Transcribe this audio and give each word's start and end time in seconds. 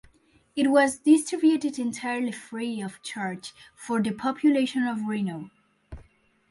It 0.55 0.71
was 0.71 0.97
distributed 0.97 1.77
entirely 1.77 2.31
free 2.31 2.81
of 2.81 3.03
charge 3.03 3.53
for 3.75 4.01
the 4.01 4.09
population 4.11 4.81
of 4.81 5.03
Reno. 5.05 5.51